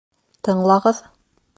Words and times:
Тыңлағыҙ! 0.47 1.05